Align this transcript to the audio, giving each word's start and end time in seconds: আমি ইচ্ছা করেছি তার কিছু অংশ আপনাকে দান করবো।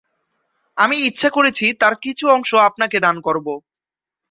আমি 0.77 0.95
ইচ্ছা 1.01 1.29
করেছি 1.29 1.65
তার 1.81 1.93
কিছু 2.03 2.25
অংশ 2.35 2.51
আপনাকে 2.69 2.97
দান 2.99 3.15
করবো। 3.21 3.53